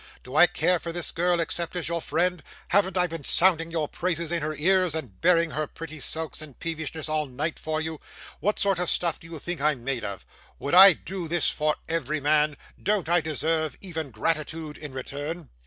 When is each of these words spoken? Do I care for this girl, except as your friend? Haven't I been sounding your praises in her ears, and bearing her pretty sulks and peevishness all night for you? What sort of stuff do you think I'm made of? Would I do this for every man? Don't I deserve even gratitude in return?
Do 0.23 0.35
I 0.35 0.47
care 0.47 0.79
for 0.79 0.91
this 0.91 1.11
girl, 1.11 1.39
except 1.39 1.75
as 1.75 1.87
your 1.87 2.01
friend? 2.01 2.41
Haven't 2.69 2.97
I 2.97 3.05
been 3.05 3.23
sounding 3.23 3.69
your 3.69 3.87
praises 3.87 4.31
in 4.31 4.41
her 4.41 4.55
ears, 4.55 4.95
and 4.95 5.21
bearing 5.21 5.51
her 5.51 5.67
pretty 5.67 5.99
sulks 5.99 6.41
and 6.41 6.57
peevishness 6.59 7.07
all 7.07 7.27
night 7.27 7.59
for 7.59 7.79
you? 7.79 8.01
What 8.39 8.57
sort 8.57 8.79
of 8.79 8.89
stuff 8.89 9.19
do 9.19 9.27
you 9.29 9.37
think 9.37 9.61
I'm 9.61 9.83
made 9.83 10.03
of? 10.03 10.25
Would 10.57 10.73
I 10.73 10.93
do 10.93 11.27
this 11.27 11.51
for 11.51 11.75
every 11.87 12.19
man? 12.19 12.57
Don't 12.81 13.07
I 13.09 13.21
deserve 13.21 13.77
even 13.79 14.09
gratitude 14.09 14.75
in 14.75 14.91
return? 14.91 15.49